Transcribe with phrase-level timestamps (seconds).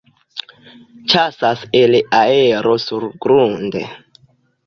[1.13, 3.85] Ĉasas el aero surgrunde.